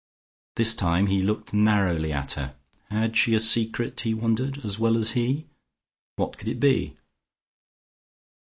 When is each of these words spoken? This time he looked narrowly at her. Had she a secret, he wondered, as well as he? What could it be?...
This 0.55 0.73
time 0.73 1.05
he 1.05 1.21
looked 1.21 1.53
narrowly 1.53 2.11
at 2.11 2.31
her. 2.31 2.55
Had 2.89 3.15
she 3.15 3.35
a 3.35 3.39
secret, 3.39 3.99
he 3.99 4.15
wondered, 4.15 4.65
as 4.65 4.79
well 4.79 4.97
as 4.97 5.11
he? 5.11 5.45
What 6.15 6.39
could 6.39 6.47
it 6.47 6.59
be?... 6.59 6.97